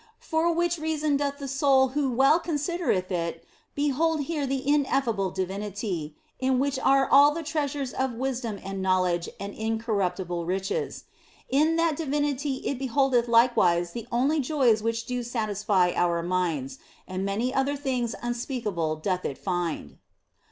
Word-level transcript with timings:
For 0.17 0.51
which 0.51 0.79
reason 0.79 1.15
doth 1.15 1.37
the 1.37 1.47
soul 1.47 1.89
who 1.89 2.09
well 2.11 2.39
considereth 2.39 3.11
it 3.11 3.45
behold 3.75 4.21
here 4.21 4.47
the 4.47 4.67
ineffable 4.67 5.29
divinity, 5.29 6.15
in 6.39 6.57
which 6.57 6.79
are 6.79 7.07
all 7.07 7.35
the 7.35 7.43
treasures 7.43 7.93
of 7.93 8.15
wisdom 8.15 8.59
and 8.63 8.81
knowledge 8.81 9.29
and 9.39 9.53
incorruptible 9.53 10.43
riches. 10.43 11.03
In 11.49 11.75
that 11.75 11.95
divinity 11.97 12.63
it 12.65 12.79
beholdeth 12.79 13.27
likewise 13.27 13.91
the 13.91 14.07
only 14.11 14.39
joys 14.39 14.81
which 14.81 15.05
do 15.05 15.21
satisfy 15.21 15.91
our 15.93 16.23
minds, 16.23 16.79
and 17.07 17.23
many 17.23 17.53
other 17.53 17.75
things 17.77 18.15
unspeakable 18.23 18.95
doth 18.95 19.23
it 19.23 19.37
find. 19.37 19.99